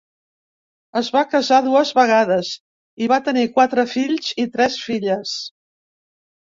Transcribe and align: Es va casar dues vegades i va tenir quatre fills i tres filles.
Es 1.01 1.11
va 1.15 1.21
casar 1.33 1.59
dues 1.67 1.91
vegades 1.99 2.51
i 3.07 3.13
va 3.15 3.21
tenir 3.31 3.47
quatre 3.61 3.89
fills 3.95 4.35
i 4.47 4.51
tres 4.59 4.83
filles. 4.89 5.41